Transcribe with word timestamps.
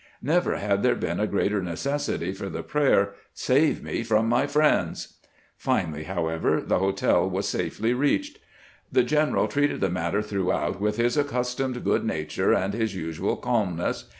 Never 0.23 0.55
had 0.55 0.81
there 0.81 0.95
been 0.95 1.19
a 1.19 1.27
greater 1.27 1.61
necessity 1.61 2.31
for 2.33 2.49
the 2.49 2.63
prayer," 2.63 3.13
Save 3.49 3.83
me 3.83 4.01
from 4.01 4.27
my 4.27 4.47
friends!" 4.47 5.19
Finally, 5.57 6.05
however, 6.05 6.59
the 6.59 6.79
hotel 6.79 7.29
was 7.29 7.47
safely 7.47 7.93
reached. 7.93 8.39
The 8.91 9.03
general 9.03 9.47
treated 9.47 9.79
the 9.79 9.89
matter 9.91 10.23
throughout 10.23 10.81
with 10.81 10.97
his 10.97 11.17
accus 11.17 11.55
tomed 11.55 11.83
good 11.83 12.03
nature 12.03 12.51
and 12.51 12.73
his 12.73 12.95
usual 12.95 13.35
calmness. 13.37 14.09